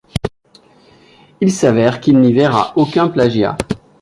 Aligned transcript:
Il 1.41 1.51
s'avère 1.51 2.01
qu'il 2.01 2.17
n'y 2.19 2.33
verra 2.33 2.73
aucun 2.75 3.07
plagiat. 3.07 3.55